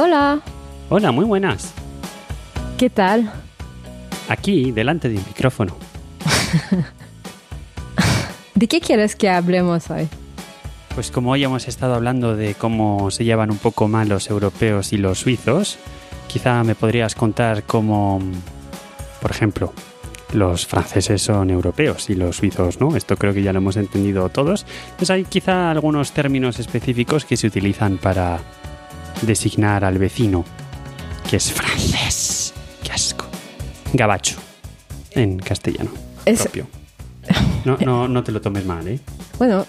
[0.00, 0.40] Hola,
[0.90, 1.74] Hola, muy buenas.
[2.78, 3.32] ¿qué tal?
[4.28, 5.76] Aquí, delante de un micrófono.
[8.54, 10.08] ¿De qué quieres que hablemos hoy?
[10.94, 14.92] Pues como hoy hemos estado hablando de cómo se llevan un poco mal los europeos
[14.92, 15.76] y los suizos,
[16.28, 18.20] quizá me podrías contar cómo,
[19.20, 19.72] por ejemplo,
[20.32, 22.96] los franceses son europeos y los suizos no.
[22.96, 24.66] Esto creo que ya lo hemos entendido todos.
[24.96, 28.38] Pues hay quizá algunos términos específicos que se utilizan para
[29.22, 30.44] designar al vecino,
[31.28, 32.54] que es francés.
[32.84, 33.26] ¡Qué asco!
[33.92, 34.36] Gabacho,
[35.12, 36.66] en castellano Es- propio.
[37.64, 39.00] No, no, no te lo tomes mal, ¿eh?
[39.38, 39.66] Bueno,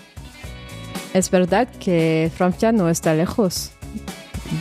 [1.13, 3.71] es verdad que Francia no está lejos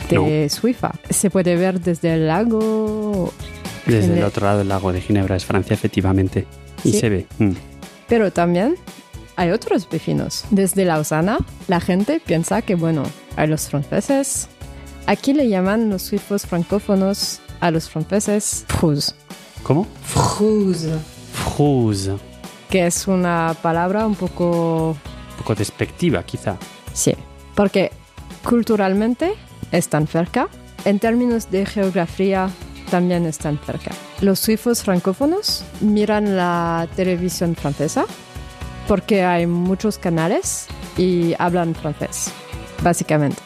[0.09, 0.91] de Suiza.
[1.09, 3.31] Se puede ver desde el lago,
[3.85, 6.47] Desde el el- otro lado del lago de Ginebra es Francia, efectivamente.
[6.83, 6.99] Y Sí.
[6.99, 7.27] se ve.
[7.39, 7.51] Mm.
[8.07, 8.75] pero también
[9.35, 10.45] hay otros vecinos.
[10.51, 13.03] Desde Lausana, la gente piensa que, bueno,
[13.35, 14.47] hay los franceses.
[15.07, 19.13] Aquí le llaman los suizos francófonos a los franceses frus.
[19.63, 19.87] ¿Cómo?
[20.03, 20.85] Frus.
[21.57, 22.19] Un
[22.69, 24.95] Que es una palabra un poco
[25.37, 26.57] poco despectiva, quizá.
[26.93, 27.13] Sí,
[27.55, 27.91] porque
[28.43, 29.33] culturalmente
[29.71, 30.47] están cerca,
[30.85, 32.49] en términos de geografía
[32.89, 33.91] también están cerca.
[34.21, 38.05] Los suizos francófonos miran la televisión francesa
[38.87, 42.31] porque hay muchos canales y hablan francés,
[42.83, 43.41] básicamente.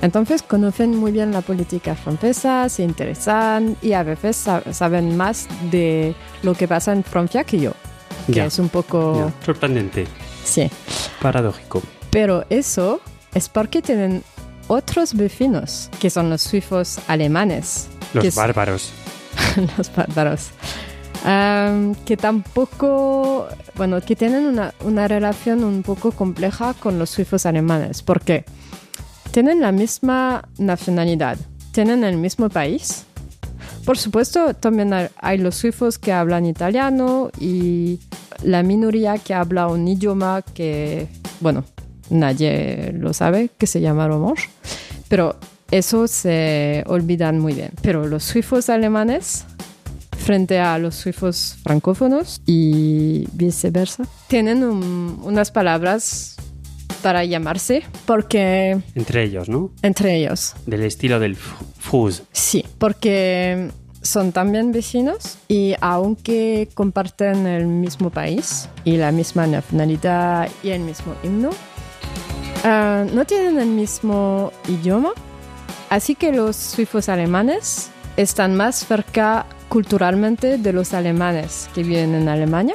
[0.00, 5.48] Entonces conocen muy bien la política francesa, se interesan y a veces sa- saben más
[5.70, 7.72] de lo que pasa en Francia que yo,
[8.32, 9.32] que es un poco...
[9.44, 10.06] Sorprendente.
[10.44, 10.70] Sí.
[11.20, 11.82] Paradójico.
[12.10, 13.00] Pero eso
[13.34, 14.22] es porque tienen
[14.68, 18.92] otros vecinos, que son los suizos alemanes, Los bárbaros.
[19.76, 20.50] los bárbaros,
[21.24, 27.44] Am, que tampoco, bueno, que tienen una, una relación un poco compleja con los suizos
[27.46, 28.44] alemanes, porque
[29.30, 31.36] tienen la misma nacionalidad,
[31.72, 33.04] tienen el mismo país.
[33.84, 38.00] Por supuesto, también hay, los suizos que hablan italiano y
[38.42, 41.06] la minoría que habla un idioma que,
[41.40, 41.64] bueno,
[42.10, 44.50] nadie lo sabe, que se llama romanche.
[45.08, 45.36] Pero
[45.70, 47.70] eso se olvidan muy bien.
[47.80, 49.44] Pero los suizos alemanes,
[50.18, 56.36] frente a los suizos francófonos y viceversa, tienen un- unas palabras
[57.02, 59.70] para llamarse, porque Entre ellos, ¿no?
[59.82, 62.22] entre ellos, Del estilo del fuse.
[62.32, 63.70] sí, porque
[64.02, 70.80] son también vecinos y aunque comparten el mismo país y la misma nacionalidad y el
[70.80, 71.50] mismo himno,
[72.64, 75.10] ah, no tienen el mismo idioma,
[75.90, 82.28] así que los suizos alemanes están más cerca culturalmente de los alemanes que viven en
[82.28, 82.74] Alemania.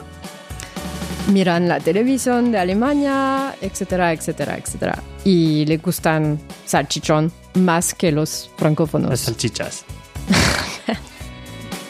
[1.32, 5.02] Miran la televisión de Alemania, etcétera, etcétera, etcétera.
[5.24, 9.10] Y le gustan salchichón más que los francófonos.
[9.10, 9.86] Las salchichas.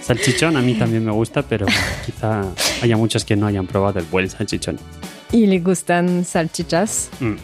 [0.01, 1.65] Salchichón a mí también me gusta, pero
[2.05, 2.43] quizá
[2.81, 4.77] haya muchos que no hayan probado el buen salchichón.
[5.31, 7.35] Y le gustan salchichas Mm.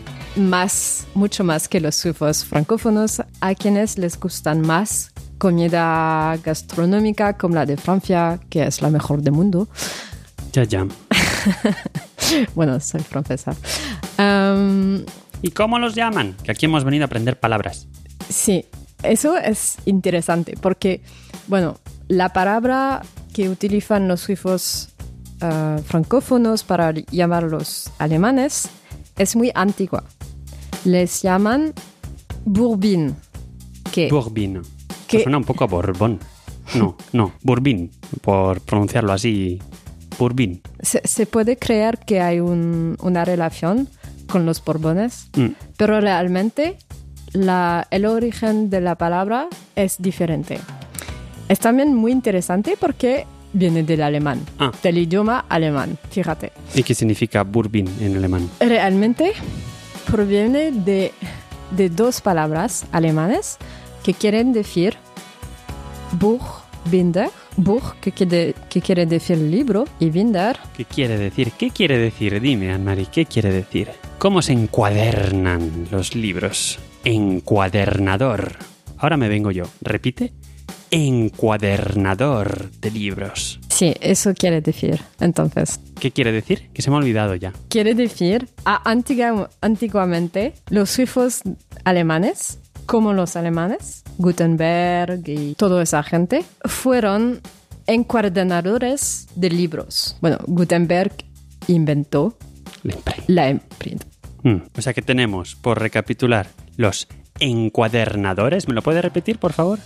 [0.49, 7.55] más, mucho más que los suizos francófonos, a quienes les gustan más comida gastronómica como
[7.55, 9.69] la de Francia, que es la mejor del mundo.
[10.51, 10.85] Ya, ya.
[12.53, 13.55] Bueno, soy francesa.
[15.41, 16.35] ¿Y cómo los llaman?
[16.43, 17.87] Que aquí hemos venido a aprender palabras.
[18.29, 18.65] sí,
[19.03, 21.01] eso es interesante porque,
[21.47, 21.77] bueno,
[22.09, 23.01] la palabra
[23.33, 24.89] que utilizan los suizos
[25.41, 28.67] ah, francófonos para llamar a los alemanes
[29.17, 30.03] es muy antigua.
[30.83, 31.73] Les llaman
[32.45, 33.15] Bourbin,
[33.91, 34.63] que Bourbon.
[35.07, 35.17] ¿Qué?
[35.17, 36.19] Que suena un poco a Borbón.
[36.75, 37.89] No, no, Bourbon,
[38.21, 39.59] por pronunciarlo así.
[40.19, 40.61] Bourbon.
[40.81, 43.87] se, se puede creer que hay un- una relación
[44.27, 45.47] con los Borbones, Mm.
[45.77, 46.77] pero realmente
[47.33, 50.59] la, el origen de la palabra es diferente.
[51.47, 54.71] Es también muy interesante porque viene del alemán, Ah.
[54.83, 56.51] del idioma alemán, fíjate.
[56.75, 58.47] ¿Y qué significa Burbin en alemán?
[58.59, 59.33] Realmente
[60.05, 61.11] proviene de,
[61.71, 63.57] de dos palabras alemanes
[64.03, 64.95] que quieren decir
[66.19, 66.41] Buch,
[66.85, 67.29] Binder.
[67.61, 71.51] Buch, que quiere, que quiere decir libro, y Binder, ¿Qué quiere decir?
[71.57, 72.39] ¿Qué quiere decir?
[72.41, 73.89] Dime, Anne-Marie, ¿qué quiere decir?
[74.17, 76.79] ¿Cómo se encuadernan los libros?
[77.03, 78.55] Encuadernador.
[78.97, 79.65] Ahora me vengo yo.
[79.81, 80.31] Repite.
[80.91, 83.59] Encuadernador de libros.
[83.69, 84.99] sí, eso quiere decir.
[85.19, 86.69] Entonces, ¿Qué quiere decir?
[86.73, 87.53] Que se me ha olvidado ya.
[87.69, 91.41] quiere decir, a antigua- antiguamente, los suizos
[91.85, 97.41] alemanes, como los alemanes, Gutenberg y toda esa gente, fueron
[97.87, 100.17] encuadernadores de libros.
[100.21, 101.13] Bueno, Gutenberg
[101.67, 102.37] inventó
[102.83, 103.23] La imprenta.
[103.27, 104.05] la imprenta.
[104.43, 107.07] Mm, O sea que tenemos, por recapitular, los
[107.39, 108.67] encuadernadores.
[108.67, 109.79] ¿Me lo puede repetir, por favor?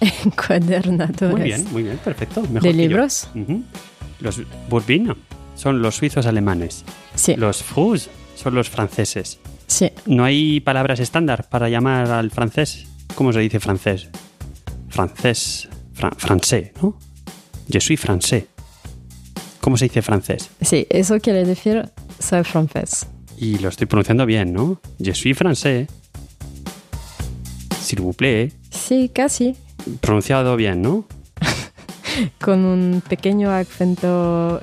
[0.24, 1.30] Encuadernadores.
[1.32, 2.42] Muy bien, muy bien, perfecto.
[2.42, 3.28] Mejor ¿De libros?
[4.20, 5.16] Los Burbino
[5.54, 6.84] son los suizos alemanes.
[7.14, 9.38] Sí, Los Frus son los franceses.
[9.66, 9.90] sí.
[10.06, 12.86] ¿No hay palabras estándar para llamar al francés?
[13.14, 14.08] ¿Cómo se dice francés?
[14.88, 15.68] Francés.
[15.94, 16.96] Fran- francés, ¿no?
[17.70, 18.46] Je suis français.
[19.60, 20.48] ¿Cómo se dice francés?
[20.62, 23.06] Sí, eso quiere decir soy francés.
[23.36, 24.80] Y lo estoy pronunciando bien, ¿no?
[24.98, 25.86] Je suis français.
[27.82, 28.52] S'il vous plaît.
[28.70, 29.56] Sí, casi.
[30.00, 31.04] Pronunciado bien, ¿no?
[32.40, 34.60] Con un pequeño acento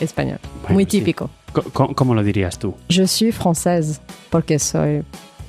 [0.00, 0.38] español.
[0.62, 0.90] Bueno, muy sí.
[0.98, 1.30] típico.
[1.52, 2.74] Co- co- ¿Cómo lo dirías tú?
[2.88, 5.02] Je suis française porque soy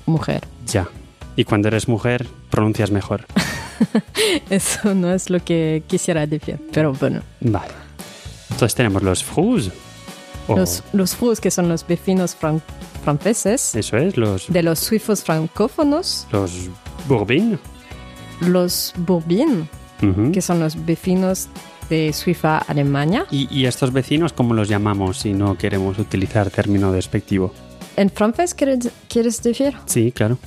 [0.06, 0.42] mujer.
[0.68, 0.88] Ya.
[1.36, 3.26] Y cuando eres mujer, pronuncias mejor.
[4.50, 7.22] Eso no es lo que quisiera decir, pero bueno.
[7.40, 7.74] Vale.
[8.50, 9.70] Entonces tenemos los Frus.
[10.48, 12.62] o- Los, los frus, que son los vecinos fran-
[13.04, 16.52] franceses, Eso es, los, de los suizos francófonos, los
[17.08, 17.58] Bourbin.
[18.42, 19.70] los bourbin,
[20.02, 20.32] Ujú.
[20.32, 21.48] que son los vecinos
[21.90, 23.26] de Suiza, Alemania.
[23.32, 27.54] ¿Y, y estos vecinos cómo los llamamos si no queremos utilizar término despectivo?
[27.98, 29.74] En francés, ¿quieres, quieres decir?
[29.86, 30.38] Sí, claro.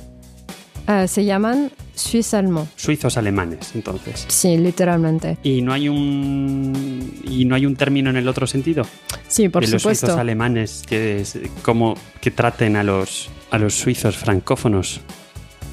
[0.87, 2.67] Ah, se llaman suisse-allemand.
[2.75, 4.25] Suizos alemanes, entonces.
[4.27, 5.37] Sí, literalmente.
[5.43, 8.83] ¿Y no hay un y no hay un término en el otro sentido?
[9.27, 10.05] Sí, por de los supuesto.
[10.07, 15.01] suizos alemanes que es- como que traten a los a los suizos francófonos.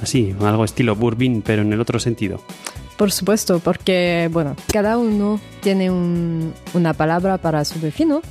[0.03, 2.43] Así, algo estilo Bourbin, pero en el otro sentido.
[2.97, 8.23] Por supuesto, porque, bueno, cada uno tiene un- una palabra para su vecino.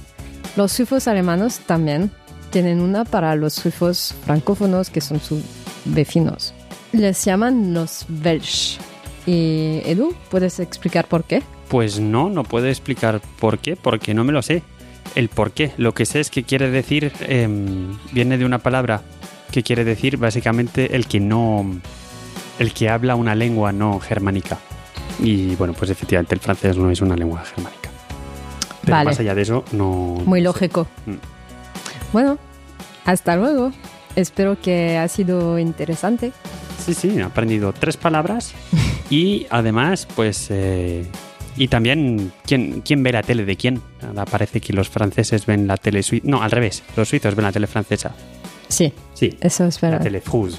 [0.55, 2.11] Los suizos alemanes también
[2.49, 5.41] tienen una para los suizos francófonos, que son sus
[5.85, 6.53] vecinos.
[6.91, 8.77] Les llaman los Welsh.
[9.25, 11.43] Y Edu, ¿puedes explicar por qué?
[11.69, 14.63] Pues no, no puedo explicar por qué, porque no me lo sé.
[15.15, 15.71] El por qué.
[15.77, 19.01] Lo que sé es que quiere decir, em, viene de una palabra
[19.51, 21.65] que quiere decir básicamente el que no,
[22.59, 24.57] el que habla una lengua no germánica.
[25.19, 27.89] Y bueno, pues efectivamente el francés no es una lengua germánica.
[28.81, 29.09] Pero Vale.
[29.09, 30.21] más allá de eso, no.
[30.25, 30.65] Muy no sé.
[30.65, 30.87] lógico.
[31.05, 31.15] Mm.
[32.13, 32.37] Bueno,
[33.05, 33.71] hasta luego.
[34.15, 36.33] Espero que ha sido interesante.
[36.85, 38.53] Sí, sí, he aprendido tres palabras
[39.09, 40.47] y además, pues.
[40.49, 41.05] eh,
[41.57, 43.81] y también, ¿quién, ¿quién ve la tele de quién?
[44.07, 46.25] Ahora parece que los franceses ven la tele suiza.
[46.27, 48.15] No, al revés, los suizos ven la tele francesa.
[48.69, 50.03] Sí, Sí, eso es la verdad.
[50.03, 50.57] tele Fruse.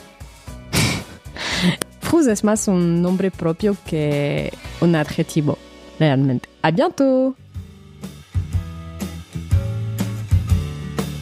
[2.03, 5.59] Frus es más un nombre propio que un adjetivo,
[5.99, 6.49] realmente.
[6.61, 7.35] ¡A bientôt!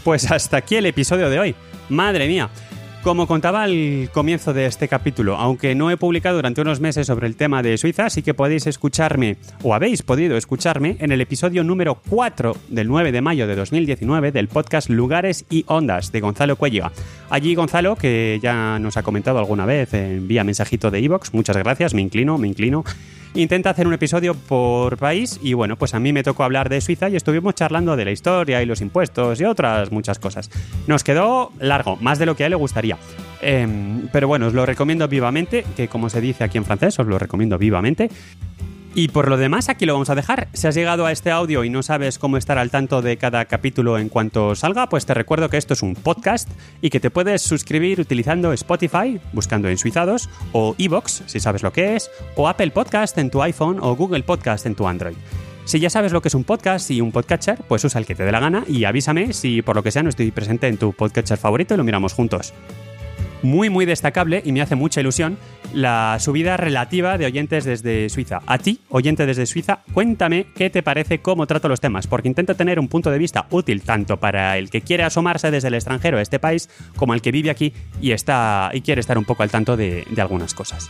[0.05, 1.55] Pues hasta aquí el episodio de hoy.
[1.89, 2.49] Madre mía.
[3.03, 7.27] Como contaba al comienzo de este capítulo, aunque no he publicado durante unos meses sobre
[7.27, 11.65] el tema de Suiza, sí que podéis escucharme, o habéis podido escucharme, en el episodio
[11.65, 16.57] número 4 del 9 de mayo de 2019 del podcast Lugares y Ondas de Gonzalo
[16.57, 16.93] Cuelliga.
[17.31, 21.57] Allí Gonzalo, que ya nos ha comentado alguna vez en vía mensajito de Evox, muchas
[21.57, 22.85] gracias, me inclino, me inclino.
[23.35, 26.81] Intenta hacer un episodio por país y bueno, pues a mí me tocó hablar de
[26.81, 30.51] Suiza y estuvimos charlando de la historia y los impuestos y otras muchas cosas.
[30.89, 32.99] Nos quedó largo, más de lo que a él le gustaría.
[33.41, 37.07] Em, pero bueno, os lo recomiendo vivamente, que como se dice aquí en francés, os
[37.07, 38.11] lo recomiendo vivamente.
[38.95, 40.49] Y por lo demás, aquí lo vamos a dejar.
[40.53, 43.45] Si has llegado a este audio y no sabes cómo estar al tanto de cada
[43.45, 46.51] capítulo en cuanto salga, pues te recuerdo que esto es un podcast
[46.83, 51.73] y que te puedes suscribir utilizando Spotify, buscando en Suizados, o Evox, si sabes lo
[51.73, 55.17] que es, o Apple Podcast en tu iPhone o Google Podcast en tu Android.
[55.67, 58.17] Si ya sabes lo que es un podcast y un podcatcher, pues usa el que
[58.17, 60.79] te dé la gana y avísame si por lo que sea no estoy presente en
[60.79, 62.53] tu podcatcher favorito y lo miramos juntos
[63.43, 65.39] muy muy destacable y me hace mucha ilusión
[65.75, 68.41] la subida relativa de oyentes desde Suiza.
[68.47, 72.55] A ti, oyente desde Suiza, cuéntame qué te parece cómo trato los temas, porque intento
[72.55, 76.19] tener un punto de vista útil tanto para el que quiere asomarse desde el extranjero
[76.19, 79.43] a este país como el que vive aquí y, está, y quiere estar un poco
[79.43, 80.89] al tanto de, de algunas cosas.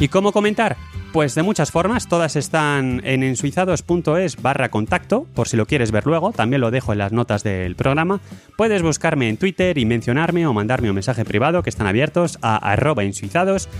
[0.00, 0.76] ¿Y cómo comentar?
[1.12, 6.04] Pues de muchas formas, todas están en ensuizados.es barra contacto, por si lo quieres ver
[6.04, 8.20] luego, también lo dejo en las notas del programa.
[8.58, 12.56] Puedes buscarme en Twitter y mencionarme o mandarme un mensaje privado que están abiertos a
[12.56, 13.70] arroba ensuizados.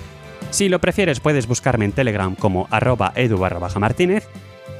[0.51, 4.27] Si lo prefieres puedes buscarme en Telegram como arroba edu baja martínez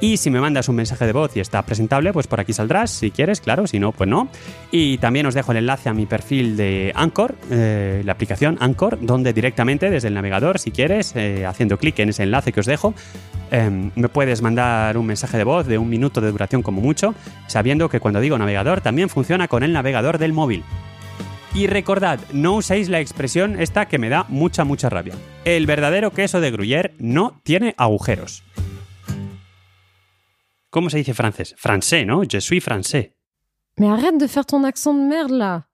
[0.01, 2.89] y si me mandas un mensaje de voz y está presentable, pues por aquí saldrás,
[2.89, 4.29] si quieres, claro, si no, pues no.
[4.71, 8.97] Y también os dejo el enlace a mi perfil de Anchor, eh, la aplicación Anchor,
[9.01, 12.65] donde directamente desde el navegador, si quieres, eh, haciendo clic en ese enlace que os
[12.65, 12.93] dejo,
[13.51, 17.13] em, me puedes mandar un mensaje de voz de un minuto de duración como mucho,
[17.47, 20.63] sabiendo que cuando digo navegador también funciona con el navegador del móvil.
[21.53, 25.15] Y recordad, no uséis la expresión esta que me da mucha, mucha rabia.
[25.45, 28.43] El verdadero queso de Gruyère no tiene agujeros.
[30.69, 31.55] ¿Cómo se dice francés?
[31.57, 32.23] Francés, ¿no?
[32.23, 33.13] Je suis francés.
[33.77, 35.67] Mais arrête de faire ton accent de merde là.